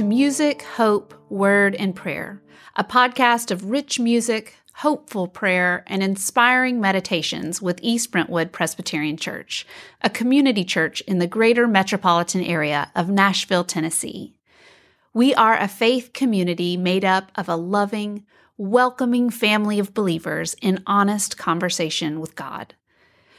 [0.00, 2.42] To Music, Hope, Word, and Prayer,
[2.74, 9.66] a podcast of rich music, hopeful prayer, and inspiring meditations with East Brentwood Presbyterian Church,
[10.00, 14.38] a community church in the greater metropolitan area of Nashville, Tennessee.
[15.12, 18.24] We are a faith community made up of a loving,
[18.56, 22.74] welcoming family of believers in honest conversation with God.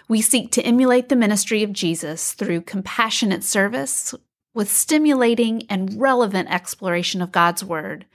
[0.07, 4.13] We seek to emulate the ministry of Jesus through compassionate service,
[4.53, 8.05] with stimulating and relevant exploration of God's Word,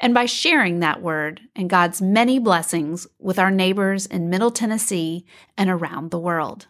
[0.00, 5.24] and by sharing that Word and God's many blessings with our neighbors in Middle Tennessee
[5.56, 6.66] and around the world.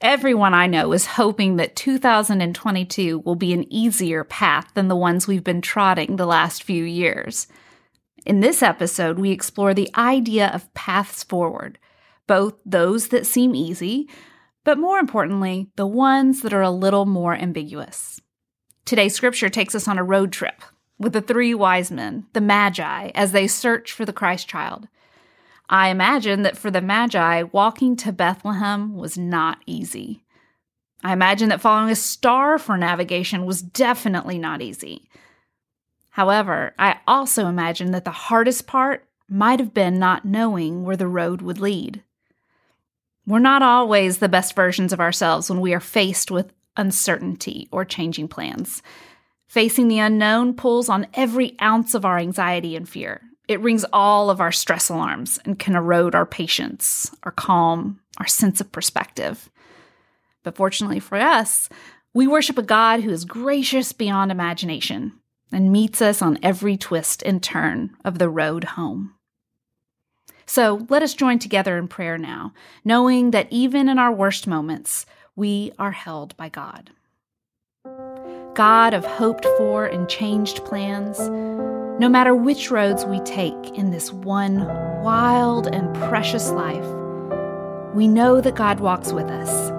[0.00, 5.26] Everyone I know is hoping that 2022 will be an easier path than the ones
[5.26, 7.48] we've been trotting the last few years.
[8.24, 11.80] In this episode, we explore the idea of paths forward,
[12.28, 14.08] both those that seem easy,
[14.64, 18.20] but more importantly, the ones that are a little more ambiguous.
[18.88, 20.62] Today's scripture takes us on a road trip
[20.98, 24.88] with the three wise men, the Magi, as they search for the Christ child.
[25.68, 30.24] I imagine that for the Magi, walking to Bethlehem was not easy.
[31.04, 35.10] I imagine that following a star for navigation was definitely not easy.
[36.12, 41.08] However, I also imagine that the hardest part might have been not knowing where the
[41.08, 42.02] road would lead.
[43.26, 47.84] We're not always the best versions of ourselves when we are faced with uncertainty, or
[47.84, 48.82] changing plans.
[49.48, 53.20] Facing the unknown pulls on every ounce of our anxiety and fear.
[53.48, 58.26] It rings all of our stress alarms and can erode our patience, our calm, our
[58.26, 59.50] sense of perspective.
[60.44, 61.68] But fortunately for us,
[62.14, 65.12] we worship a God who is gracious beyond imagination
[65.50, 69.14] and meets us on every twist and turn of the road home.
[70.44, 75.04] So let us join together in prayer now, knowing that even in our worst moments,
[75.38, 76.90] we are held by God.
[78.54, 81.20] God of hoped for and changed plans,
[82.00, 84.66] no matter which roads we take in this one
[85.04, 86.84] wild and precious life,
[87.94, 89.70] we know that God walks with us.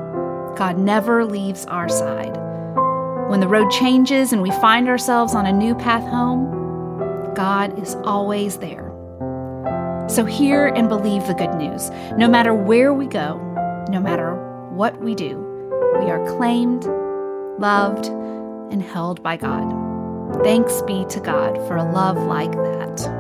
[0.58, 2.38] God never leaves our side.
[3.28, 7.96] When the road changes and we find ourselves on a new path home, God is
[8.06, 8.94] always there.
[10.08, 11.90] So hear and believe the good news.
[12.16, 13.36] No matter where we go,
[13.90, 14.36] no matter
[14.72, 15.49] what we do,
[16.00, 16.86] we are claimed,
[17.60, 18.08] loved,
[18.72, 19.70] and held by God.
[20.44, 23.20] Thanks be to God for a love like that.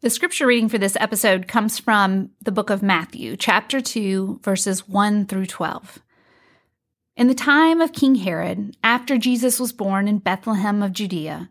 [0.00, 4.88] The scripture reading for this episode comes from the book of Matthew, chapter 2, verses
[4.88, 5.98] 1 through 12.
[7.16, 11.50] In the time of King Herod, after Jesus was born in Bethlehem of Judea,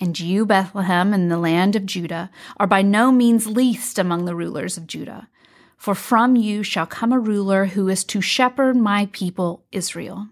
[0.00, 4.34] And you, Bethlehem, in the land of Judah, are by no means least among the
[4.34, 5.28] rulers of Judah.
[5.76, 10.28] For from you shall come a ruler who is to shepherd my people Israel.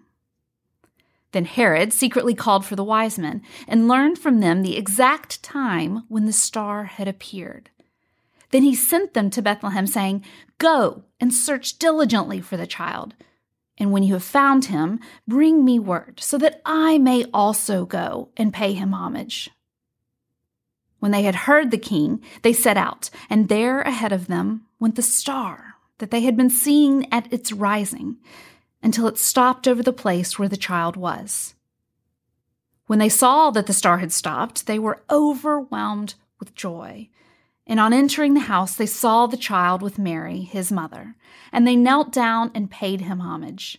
[1.32, 6.04] Then Herod secretly called for the wise men and learned from them the exact time
[6.08, 7.70] when the star had appeared.
[8.50, 10.24] Then he sent them to Bethlehem, saying,
[10.58, 13.15] Go and search diligently for the child.
[13.78, 18.28] And when you have found him, bring me word, so that I may also go
[18.36, 19.51] and pay him homage.
[20.98, 24.95] When they had heard the king, they set out, and there ahead of them went
[24.95, 28.19] the star that they had been seeing at its rising,
[28.83, 31.54] until it stopped over the place where the child was.
[32.86, 37.09] When they saw that the star had stopped, they were overwhelmed with joy.
[37.66, 41.14] And on entering the house, they saw the child with Mary, his mother,
[41.53, 43.78] and they knelt down and paid him homage.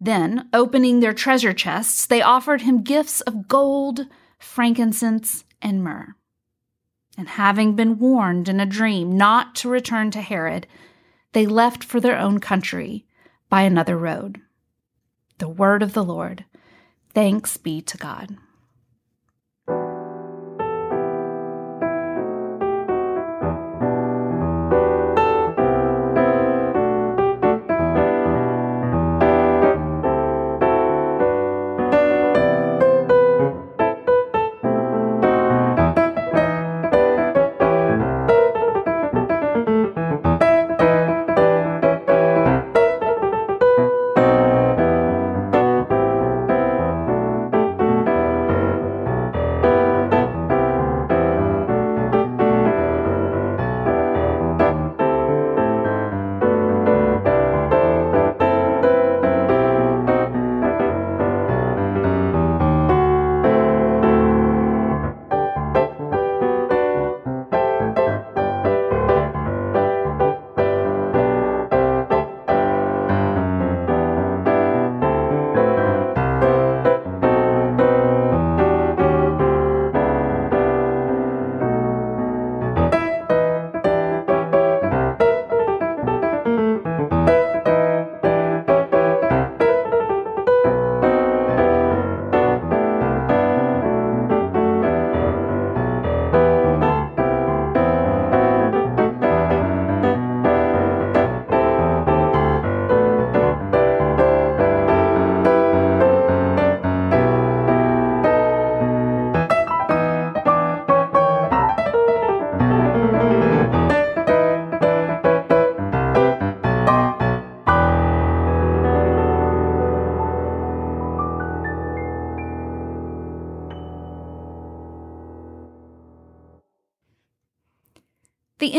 [0.00, 4.06] Then, opening their treasure chests, they offered him gifts of gold,
[4.38, 6.14] frankincense, and myrrh.
[7.18, 10.66] And having been warned in a dream not to return to Herod,
[11.32, 13.04] they left for their own country
[13.50, 14.40] by another road.
[15.38, 16.46] The word of the Lord.
[17.12, 18.36] Thanks be to God.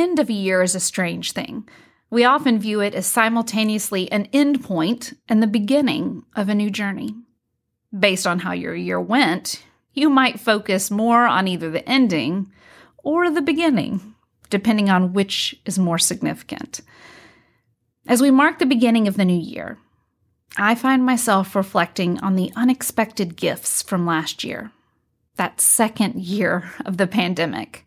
[0.02, 1.68] End of a year is a strange thing.
[2.10, 6.70] We often view it as simultaneously an end point and the beginning of a new
[6.70, 7.16] journey.
[7.98, 9.64] Based on how your year went,
[9.94, 12.52] you might focus more on either the ending
[13.04, 14.16] or the beginning,
[14.50, 16.82] depending on which is more significant.
[18.08, 19.78] As we mark the beginning of the new year,
[20.58, 24.72] I find myself reflecting on the unexpected gifts from last year,
[25.38, 27.86] that second year of the pandemic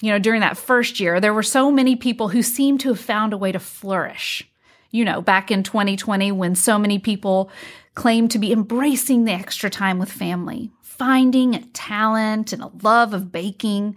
[0.00, 3.00] you know, during that first year, there were so many people who seemed to have
[3.00, 4.48] found a way to flourish.
[4.90, 7.50] You know, back in 2020, when so many people
[7.94, 13.12] claimed to be embracing the extra time with family, finding a talent and a love
[13.14, 13.96] of baking,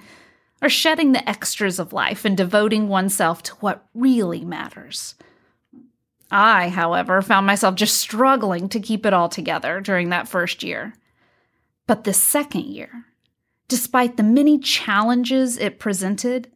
[0.62, 5.16] or shedding the extras of life and devoting oneself to what really matters.
[6.32, 10.94] I, however, found myself just struggling to keep it all together during that first year.
[11.86, 13.06] But the second year,
[13.74, 16.52] Despite the many challenges it presented,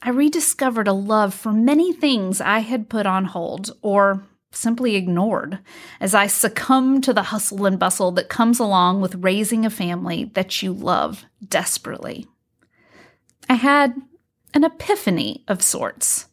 [0.00, 5.58] I rediscovered a love for many things I had put on hold or simply ignored
[5.98, 10.30] as I succumbed to the hustle and bustle that comes along with raising a family
[10.34, 12.24] that you love desperately.
[13.48, 14.00] I had
[14.54, 16.28] an epiphany of sorts.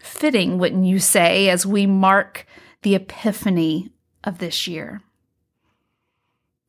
[0.00, 2.44] Fitting, wouldn't you say, as we mark
[2.82, 3.92] the epiphany
[4.24, 5.00] of this year?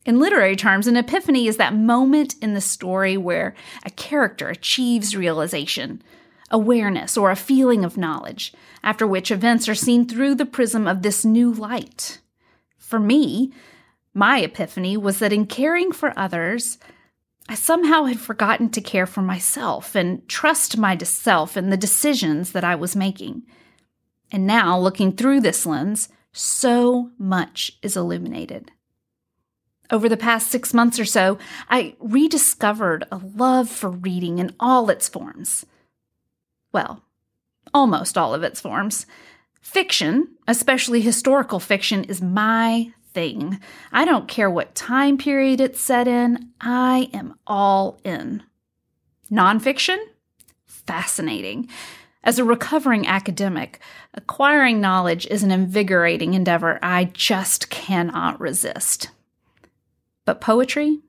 [0.07, 3.54] In literary terms, an epiphany is that moment in the story where
[3.86, 6.01] a character achieves realization,
[6.50, 11.01] awareness, or a feeling of knowledge, after which events are seen through the prism of
[11.01, 12.22] this new light.
[12.77, 13.51] For me,
[14.13, 16.77] my epiphany was that in caring for others,
[17.50, 22.63] I somehow had forgotten to care for myself and trust myself in the decisions that
[22.63, 23.43] I was making.
[24.32, 28.72] And now, looking through this lens, so much is illuminated.
[29.89, 31.38] Over the past six months or so,
[31.70, 35.65] I rediscovered a love for reading in all its forms.
[36.74, 37.03] Well,
[37.74, 39.06] almost all of its forms.
[39.62, 43.60] Fiction, especially historical fiction, is my thing.
[43.91, 48.44] I don't care what time period it's set in, I am all in.
[49.32, 49.98] Nonfiction?
[50.65, 51.70] Fascinating.
[52.24, 53.79] As a recovering academic,
[54.13, 59.10] acquiring knowledge is an invigorating endeavor I just cannot resist.
[60.27, 61.00] But poetry?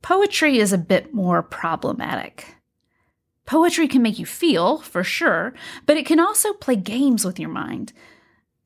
[0.00, 2.56] Poetry is a bit more problematic.
[3.44, 5.52] Poetry can make you feel, for sure,
[5.84, 7.92] but it can also play games with your mind.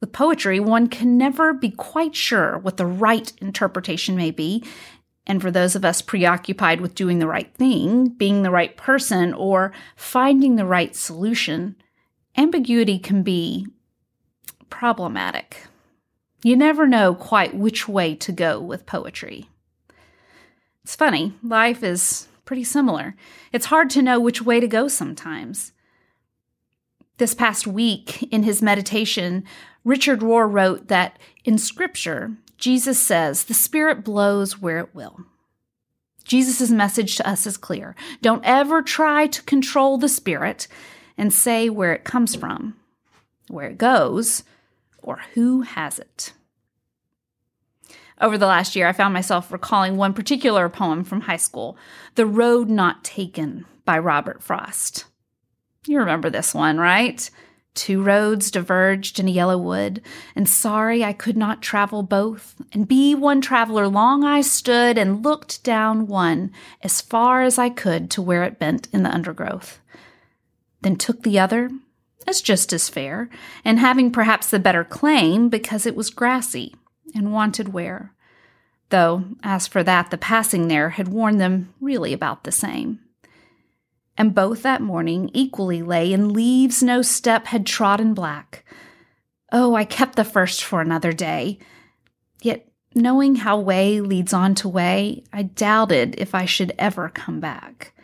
[0.00, 4.62] With poetry, one can never be quite sure what the right interpretation may be,
[5.26, 9.34] and for those of us preoccupied with doing the right thing, being the right person,
[9.34, 11.74] or finding the right solution,
[12.36, 13.66] ambiguity can be
[14.70, 15.67] problematic.
[16.42, 19.48] You never know quite which way to go with poetry.
[20.84, 23.14] It's funny, life is pretty similar.
[23.52, 25.72] It's hard to know which way to go sometimes.
[27.18, 29.44] This past week, in his meditation,
[29.84, 35.20] Richard Rohr wrote that in Scripture, Jesus says, The Spirit blows where it will.
[36.24, 37.96] Jesus' message to us is clear.
[38.22, 40.68] Don't ever try to control the Spirit
[41.16, 42.76] and say where it comes from,
[43.48, 44.44] where it goes,
[45.08, 46.34] or who has it.
[48.20, 51.78] Over the last year, I found myself recalling one particular poem from high school,
[52.16, 55.06] The Road Not Taken by Robert Frost.
[55.86, 57.30] You remember this one, right?
[57.74, 60.02] Two roads diverged in a yellow wood,
[60.36, 62.60] and sorry I could not travel both.
[62.72, 66.50] And be one traveler long I stood and looked down one
[66.82, 69.80] as far as I could to where it bent in the undergrowth.
[70.82, 71.70] Then took the other
[72.28, 73.30] as just as fair,
[73.64, 76.74] and having perhaps the better claim because it was grassy
[77.14, 78.12] and wanted wear.
[78.90, 83.00] Though, as for that, the passing there had worn them really about the same.
[84.16, 88.64] And both that morning equally lay in leaves no step had trodden black.
[89.50, 91.58] Oh, I kept the first for another day.
[92.42, 97.40] Yet, knowing how way leads on to way, I doubted if I should ever come
[97.40, 97.94] back.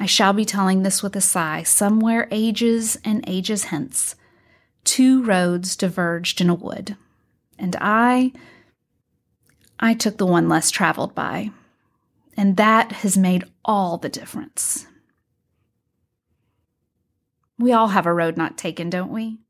[0.00, 4.16] I shall be telling this with a sigh, somewhere ages and ages hence.
[4.82, 6.96] Two roads diverged in a wood,
[7.58, 8.32] and I,
[9.78, 11.50] I took the one less traveled by.
[12.34, 14.86] And that has made all the difference.
[17.58, 19.40] We all have a road not taken, don't we?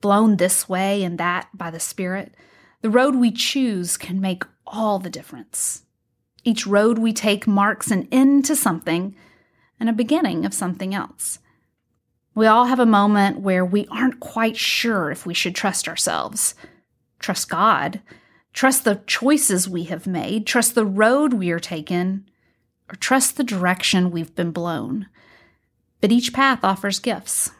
[0.00, 2.36] Blown this way and that by the Spirit.
[2.82, 5.82] The road we choose can make all the difference.
[6.44, 9.16] Each road we take marks an end to something
[9.82, 11.40] and a beginning of something else.
[12.36, 16.54] We all have a moment where we aren't quite sure if we should trust ourselves,
[17.18, 18.00] trust God,
[18.52, 22.24] trust the choices we have made, trust the road we are taking,
[22.88, 25.08] or trust the direction we've been blown.
[26.00, 27.50] But each path offers gifts,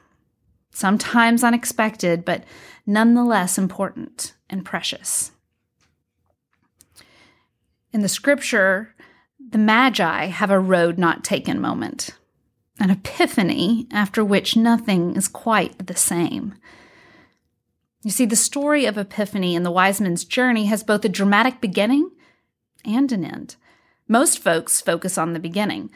[0.71, 2.45] sometimes unexpected, but
[2.87, 5.33] nonetheless important and precious.
[7.93, 8.92] In the scripture,
[9.53, 12.11] the Magi have a road not taken moment,
[12.81, 16.55] an epiphany after which nothing is quite the same.
[18.03, 21.61] You see, the story of Epiphany and the wise men's journey has both a dramatic
[21.61, 22.11] beginning
[22.85, 23.57] and an end.
[24.09, 25.91] Most folks focus on the beginning.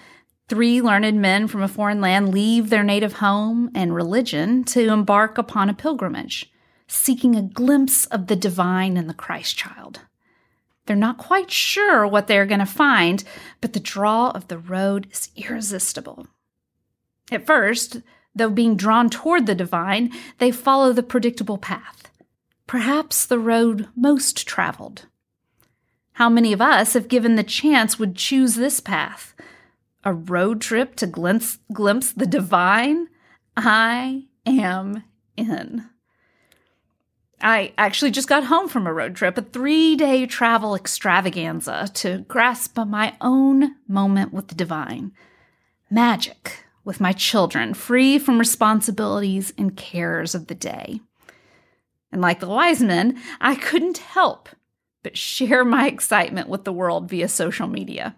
[0.48, 5.38] Three learned men from a foreign land leave their native home and religion to embark
[5.38, 6.52] upon a pilgrimage,
[6.86, 10.02] seeking a glimpse of the divine in the Christ child.
[10.86, 13.24] They're not quite sure what they're going to find,
[13.60, 16.28] but the draw of the road is irresistible.
[17.30, 18.02] At first,
[18.34, 22.10] though being drawn toward the divine, they follow the predictable path,
[22.66, 25.06] perhaps the road most traveled.
[26.12, 29.34] How many of us, if given the chance, would choose this path?
[30.04, 33.08] A road trip to glimpse, glimpse the divine?
[33.56, 35.02] I am
[35.36, 35.88] in.
[37.40, 42.18] I actually just got home from a road trip, a three day travel extravaganza to
[42.28, 45.12] grasp my own moment with the divine.
[45.90, 51.00] Magic with my children, free from responsibilities and cares of the day.
[52.10, 54.48] And like the wise men, I couldn't help
[55.02, 58.16] but share my excitement with the world via social media.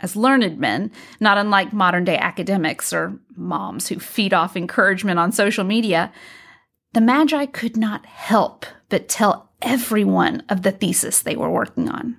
[0.00, 0.90] As learned men,
[1.20, 6.12] not unlike modern day academics or moms who feed off encouragement on social media,
[6.96, 12.16] the Magi could not help but tell everyone of the thesis they were working on.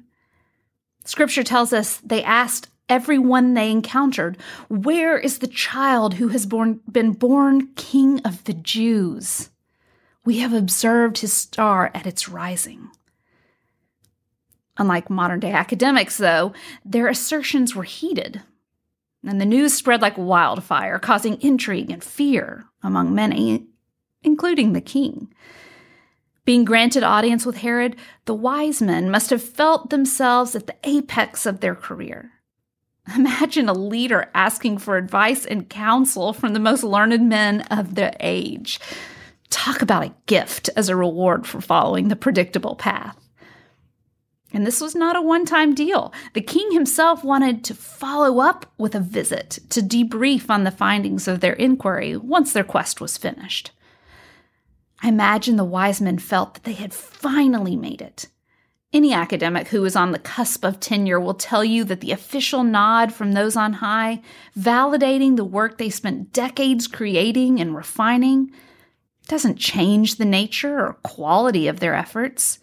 [1.03, 4.37] Scripture tells us they asked everyone they encountered,
[4.69, 9.49] Where is the child who has born, been born King of the Jews?
[10.23, 12.91] We have observed his star at its rising.
[14.77, 16.53] Unlike modern day academics, though,
[16.85, 18.43] their assertions were heated,
[19.25, 23.65] and the news spread like wildfire, causing intrigue and fear among many,
[24.27, 25.33] including the king.
[26.43, 31.45] Being granted audience with Herod, the wise men must have felt themselves at the apex
[31.45, 32.33] of their career.
[33.15, 38.13] Imagine a leader asking for advice and counsel from the most learned men of the
[38.19, 38.81] age.
[39.49, 43.17] Talk about a gift as a reward for following the predictable path.
[44.53, 46.13] And this was not a one time deal.
[46.33, 51.27] The king himself wanted to follow up with a visit to debrief on the findings
[51.29, 53.71] of their inquiry once their quest was finished.
[55.01, 58.27] I imagine the wise men felt that they had finally made it.
[58.93, 62.63] Any academic who is on the cusp of tenure will tell you that the official
[62.63, 64.21] nod from those on high,
[64.57, 68.51] validating the work they spent decades creating and refining,
[69.27, 72.59] doesn't change the nature or quality of their efforts,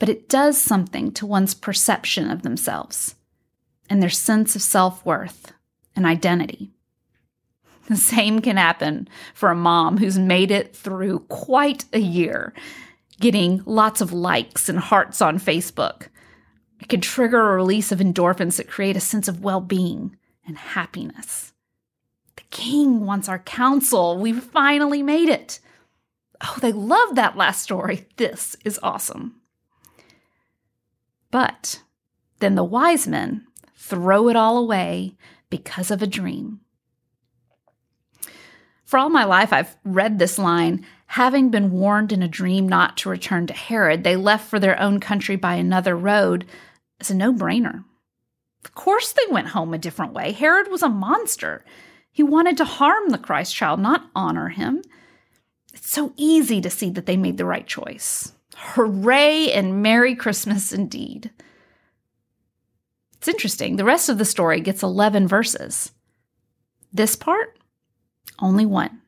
[0.00, 3.14] but it does something to one's perception of themselves
[3.88, 5.52] and their sense of self worth
[5.94, 6.72] and identity.
[7.88, 12.52] The same can happen for a mom who's made it through quite a year,
[13.18, 16.08] getting lots of likes and hearts on Facebook.
[16.80, 20.16] It can trigger a release of endorphins that create a sense of well being
[20.46, 21.54] and happiness.
[22.36, 24.18] The king wants our counsel.
[24.18, 25.58] We've finally made it.
[26.42, 28.06] Oh, they love that last story.
[28.16, 29.36] This is awesome.
[31.30, 31.82] But
[32.40, 35.16] then the wise men throw it all away
[35.48, 36.60] because of a dream.
[38.88, 42.96] For all my life, I've read this line having been warned in a dream not
[42.96, 46.46] to return to Herod, they left for their own country by another road
[46.98, 47.84] It's a no brainer.
[48.64, 50.32] Of course, they went home a different way.
[50.32, 51.66] Herod was a monster.
[52.10, 54.80] He wanted to harm the Christ child, not honor him.
[55.74, 58.32] It's so easy to see that they made the right choice.
[58.56, 61.30] Hooray and Merry Christmas indeed.
[63.18, 63.76] It's interesting.
[63.76, 65.92] The rest of the story gets 11 verses.
[66.90, 67.57] This part
[68.40, 69.00] only one.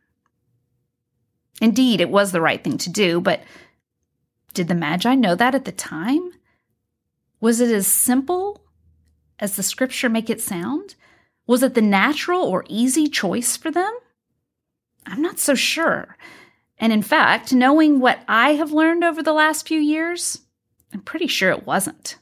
[1.61, 3.43] Indeed, it was the right thing to do, but
[4.55, 6.33] did the Magi know that at the time?
[7.41, 8.63] Was it as simple
[9.39, 10.95] as the scripture make it sound?
[11.47, 13.93] Was it the natural or easy choice for them?
[15.07, 16.17] I'm not so sure.
[16.79, 20.43] And in fact, knowing what I have learned over the last few years,
[20.93, 22.17] I'm pretty sure it wasn't.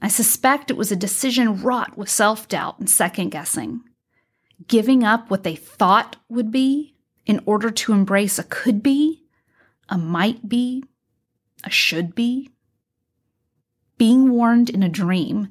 [0.00, 3.82] I suspect it was a decision wrought with self doubt and second guessing
[4.68, 6.94] giving up what they thought would be
[7.24, 9.24] in order to embrace a could be,
[9.88, 10.84] a might be,
[11.64, 12.50] a should be.
[13.98, 15.48] Being warned in a dream,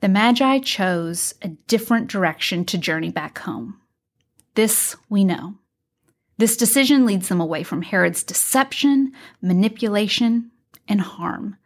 [0.00, 3.80] the Magi chose a different direction to journey back home.
[4.54, 5.54] This we know.
[6.38, 10.50] This decision leads them away from Herod's deception, manipulation,
[10.86, 11.56] and harm.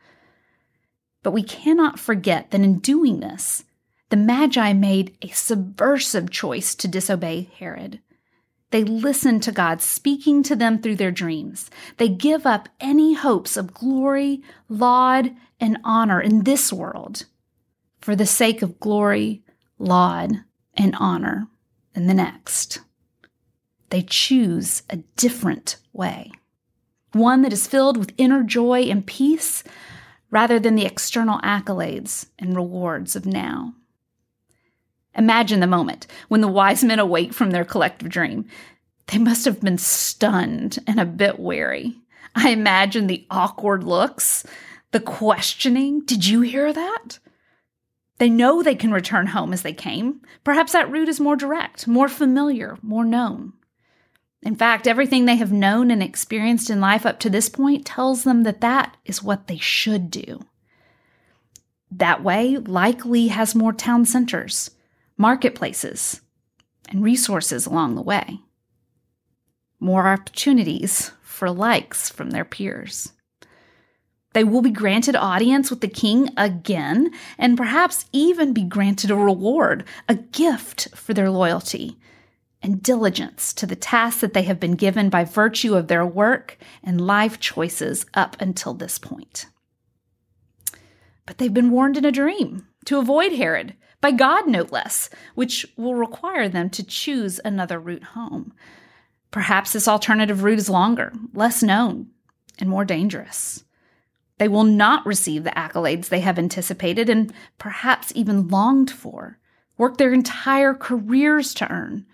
[1.23, 3.65] But we cannot forget that in doing this,
[4.11, 8.01] the Magi made a subversive choice to disobey Herod.
[8.71, 11.71] They listen to God speaking to them through their dreams.
[11.97, 17.25] They give up any hopes of glory, laud, and honor in this world
[18.01, 19.43] for the sake of glory,
[19.79, 21.49] laud, and honor
[21.95, 22.81] in the next.
[23.91, 26.31] They choose a different way,
[27.13, 29.65] one that is filled with inner joy and peace
[30.31, 33.75] rather than the external accolades and rewards of now.
[35.17, 38.47] Imagine the moment when the wise men awake from their collective dream.
[39.09, 41.97] They must have been stunned and a bit wary.
[42.35, 44.45] I imagine the awkward looks,
[44.93, 46.01] the questioning.
[46.01, 47.19] Did you hear that?
[48.19, 50.21] They know they can return home as they came.
[50.45, 53.55] Perhaps that route is more direct, more familiar, more known.
[54.43, 58.25] In fact, everything they have known and experienced in life up to this point tells
[58.25, 60.41] them that that is what they should do.
[61.91, 64.71] That way, likely has more town centers
[65.21, 66.23] marketplaces,
[66.89, 68.41] and resources along the way.
[69.79, 73.13] More opportunities for likes from their peers.
[74.33, 79.15] They will be granted audience with the king again, and perhaps even be granted a
[79.15, 81.99] reward, a gift for their loyalty
[82.63, 86.57] and diligence to the tasks that they have been given by virtue of their work
[86.83, 89.45] and life choices up until this point.
[91.27, 95.67] But they've been warned in a dream to avoid Herod, by God no less, which
[95.77, 98.53] will require them to choose another route home.
[99.31, 102.09] Perhaps this alternative route is longer, less known,
[102.59, 103.65] and more dangerous.
[104.39, 109.39] They will not receive the accolades they have anticipated and perhaps even longed for,
[109.77, 112.07] work their entire careers to earn.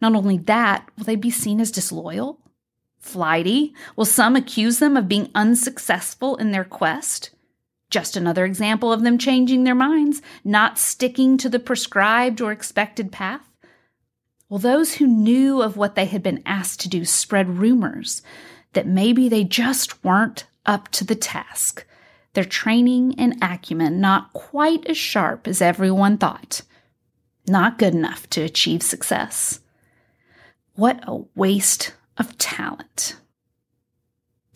[0.00, 2.38] Not only that, will they be seen as disloyal?
[2.98, 3.74] Flighty?
[3.96, 7.30] Will some accuse them of being unsuccessful in their quest?
[7.90, 13.10] Just another example of them changing their minds, not sticking to the prescribed or expected
[13.10, 13.48] path.
[14.48, 18.22] Well, those who knew of what they had been asked to do spread rumors
[18.72, 21.86] that maybe they just weren't up to the task,
[22.34, 26.62] their training and acumen not quite as sharp as everyone thought,
[27.46, 29.60] not good enough to achieve success.
[30.74, 33.16] What a waste of talent.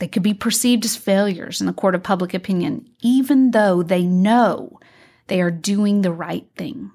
[0.03, 4.03] They could be perceived as failures in the court of public opinion, even though they
[4.03, 4.81] know
[5.29, 6.91] they are doing the right thing.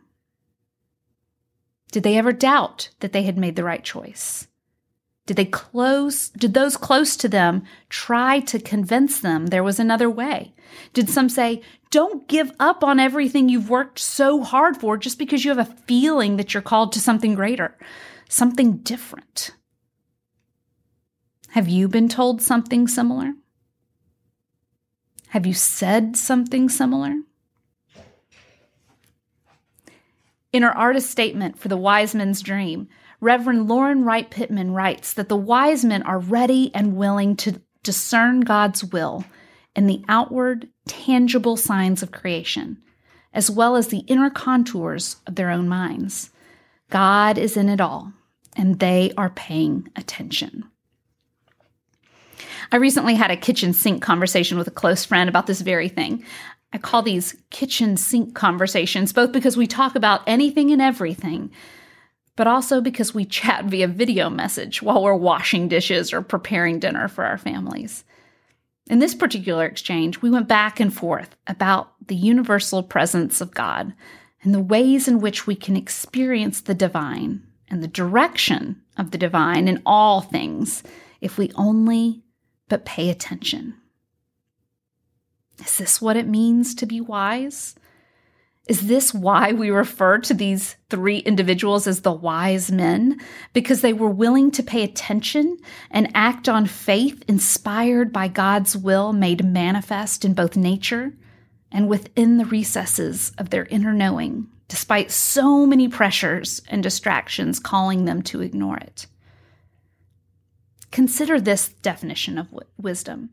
[1.93, 4.49] Did they ever doubt that they had made the right choice?
[5.25, 10.09] Did they close did those close to them try to convince them there was another
[10.09, 10.53] way?
[10.91, 15.45] Did some say, "Don't give up on everything you've worked so hard for just because
[15.45, 17.77] you have a feeling that you're called to something greater,
[18.27, 19.51] something different?"
[21.57, 23.33] Have you been told something similar?
[25.29, 27.15] Have you said something similar?
[30.53, 32.87] In her artist statement for the Wise Men's Dream,
[33.21, 38.41] Reverend Lauren Wright Pittman writes that the wise men are ready and willing to discern
[38.41, 39.25] God's will
[39.75, 42.77] in the outward, tangible signs of creation,
[43.33, 46.29] as well as the inner contours of their own minds.
[46.91, 48.13] God is in it all,
[48.55, 50.69] and they are paying attention.
[52.71, 56.23] I recently had a kitchen sink conversation with a close friend about this very thing.
[56.73, 61.51] I call these kitchen sink conversations both because we talk about anything and everything,
[62.35, 67.07] but also because we chat via video message while we're washing dishes or preparing dinner
[67.07, 68.03] for our families.
[68.89, 73.93] In this particular exchange, we went back and forth about the universal presence of God
[74.43, 79.17] and the ways in which we can experience the divine and the direction of the
[79.17, 80.83] divine in all things
[81.19, 82.23] if we only
[82.69, 83.75] but pay attention.
[85.59, 87.75] Is this what it means to be wise?
[88.67, 93.19] Is this why we refer to these three individuals as the wise men?
[93.53, 95.57] Because they were willing to pay attention
[95.89, 101.13] and act on faith inspired by God's will made manifest in both nature
[101.71, 108.03] and within the recesses of their inner knowing, despite so many pressures and distractions calling
[108.03, 109.07] them to ignore it.
[110.91, 112.47] Consider this definition of
[112.77, 113.29] wisdom.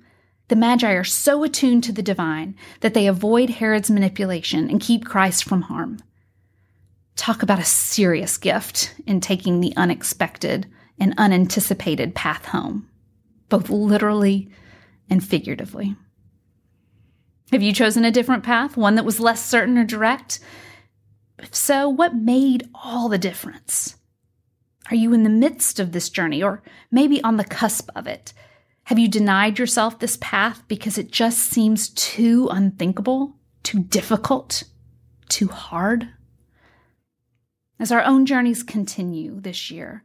[0.49, 5.05] The Magi are so attuned to the divine that they avoid Herod's manipulation and keep
[5.05, 6.01] Christ from harm.
[7.17, 10.67] Talk about a serious gift in taking the unexpected
[10.99, 12.89] and unanticipated path home,
[13.49, 14.51] both literally
[15.09, 15.97] and figuratively.
[17.53, 20.41] Have you chosen a different path, one that was less certain or direct?
[21.39, 23.97] If so, what made all the difference?
[24.91, 28.33] Are you in the midst of this journey or maybe on the cusp of it?
[28.85, 34.65] Have you denied yourself this path because it just seems too unthinkable, too difficult,
[35.31, 36.09] too hard?
[37.81, 40.03] As our own journeys continue this year,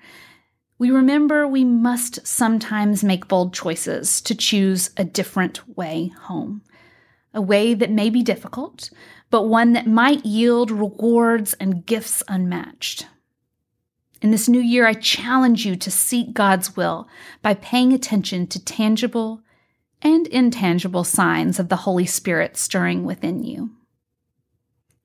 [0.78, 6.62] we remember we must sometimes make bold choices to choose a different way home.
[7.34, 8.89] A way that may be difficult,
[9.30, 13.08] but one that might yield rewards and gifts unmatched.
[14.21, 17.08] In this new year, I challenge you to seek God's will
[17.41, 19.41] by paying attention to tangible
[20.01, 23.71] and intangible signs of the Holy Spirit stirring within you.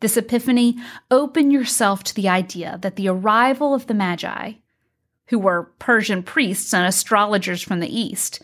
[0.01, 0.77] This epiphany,
[1.11, 4.55] open yourself to the idea that the arrival of the Magi,
[5.29, 8.43] who were Persian priests and astrologers from the East,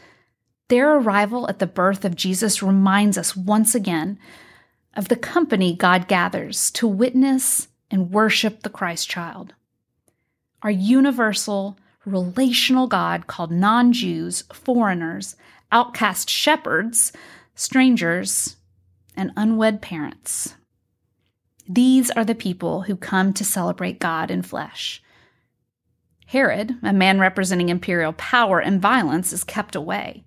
[0.68, 4.18] their arrival at the birth of Jesus reminds us once again
[4.96, 9.54] of the company God gathers to witness and worship the Christ child.
[10.62, 15.36] Our universal, relational God called non Jews, foreigners,
[15.72, 17.12] outcast shepherds,
[17.54, 18.56] strangers,
[19.16, 20.54] and unwed parents.
[21.68, 25.02] These are the people who come to celebrate God in flesh.
[26.26, 30.24] Herod, a man representing imperial power and violence, is kept away.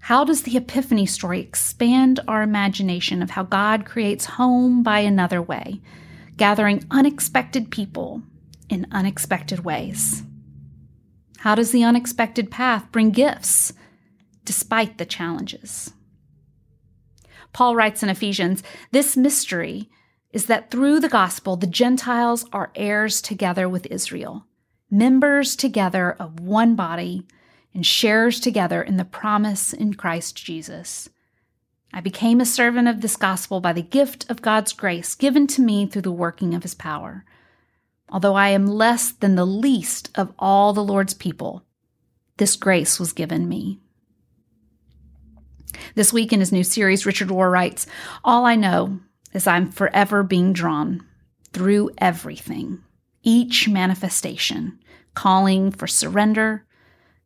[0.00, 5.42] How does the Epiphany story expand our imagination of how God creates home by another
[5.42, 5.80] way,
[6.36, 8.22] gathering unexpected people
[8.68, 10.22] in unexpected ways?
[11.38, 13.72] How does the unexpected path bring gifts
[14.44, 15.92] despite the challenges?
[17.52, 19.88] Paul writes in Ephesians this mystery
[20.32, 24.44] is that through the gospel, the Gentiles are heirs together with Israel,
[24.90, 27.26] members together of one body,
[27.72, 31.08] and sharers together in the promise in Christ Jesus.
[31.92, 35.62] I became a servant of this gospel by the gift of God's grace given to
[35.62, 37.24] me through the working of his power.
[38.08, 41.64] Although I am less than the least of all the Lord's people,
[42.36, 43.80] this grace was given me.
[45.94, 47.86] This week in his new series, Richard Rohr writes
[48.24, 49.00] All I know
[49.32, 51.04] is I'm forever being drawn
[51.52, 52.82] through everything,
[53.22, 54.78] each manifestation,
[55.14, 56.66] calling for surrender,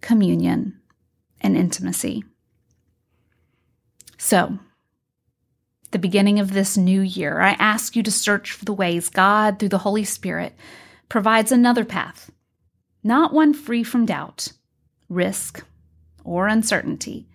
[0.01, 0.81] communion,
[1.41, 2.25] and intimacy.
[4.17, 4.59] So,
[5.91, 9.59] the beginning of this new year, I ask you to search for the ways God,
[9.59, 10.55] through the Holy Spirit,
[11.09, 12.31] provides another path,
[13.03, 14.53] not one free from doubt,
[15.09, 15.65] risk,
[16.25, 17.27] or uncertainty,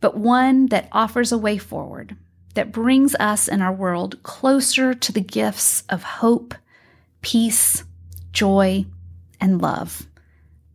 [0.00, 2.16] but one that offers a way forward
[2.54, 6.54] that brings us and our world closer to the gifts of hope,
[7.22, 7.84] peace,
[8.32, 8.84] joy,
[9.40, 10.06] and love.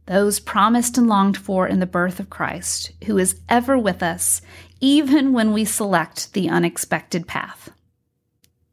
[0.07, 4.41] Those promised and longed for in the birth of Christ, who is ever with us,
[4.79, 7.69] even when we select the unexpected path,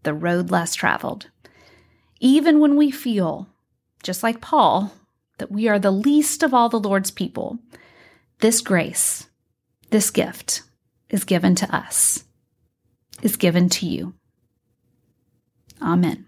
[0.02, 1.30] the road less traveled.
[2.20, 3.48] Even when we feel,
[4.02, 4.92] just like Paul,
[5.38, 7.58] that we are the least of all the Lord's people,
[8.40, 9.28] this grace,
[9.90, 10.62] this gift,
[11.10, 12.24] is given to us
[13.22, 14.14] is given to you.
[15.82, 16.26] Amen.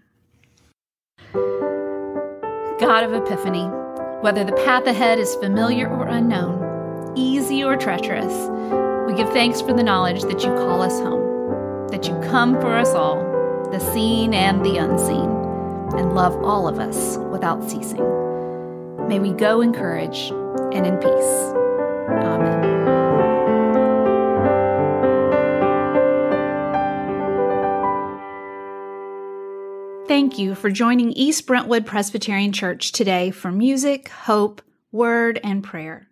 [2.79, 3.65] God of Epiphany,
[4.21, 8.33] whether the path ahead is familiar or unknown, easy or treacherous,
[9.17, 12.89] give thanks for the knowledge that you call us home, that you come for us
[12.89, 13.17] all,
[13.71, 15.31] the seen and the unseen,
[15.97, 18.03] and love all of us without ceasing.
[19.07, 20.29] May we go in courage
[20.71, 21.53] and in peace.
[22.09, 22.67] Amen.
[30.07, 36.07] Thank you for joining East Brentwood Presbyterian Church today for music, hope, word, and prayer.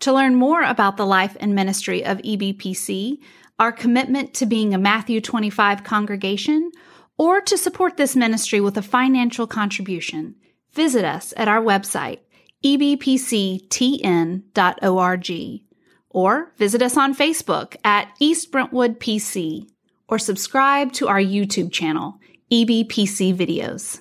[0.00, 3.18] To learn more about the life and ministry of EBPC,
[3.58, 6.70] our commitment to being a Matthew 25 congregation,
[7.16, 10.34] or to support this ministry with a financial contribution,
[10.72, 12.18] visit us at our website,
[12.64, 12.90] ebpctn.org,
[16.10, 19.68] or visit us on Facebook at East Brentwood PC,
[20.08, 22.18] or subscribe to our YouTube channel,
[22.52, 24.00] EBPC videos.